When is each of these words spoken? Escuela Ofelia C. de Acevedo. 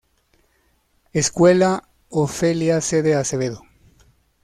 Escuela 1.13 1.87
Ofelia 2.09 2.81
C. 2.81 3.03
de 3.03 3.13
Acevedo. 3.13 3.61